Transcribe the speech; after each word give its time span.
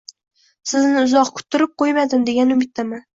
Sizni 0.69 0.95
uzoq 1.01 1.29
kuttirib 1.39 1.75
qo'ymadim 1.83 2.25
degan 2.31 2.55
umiddaman. 2.57 3.05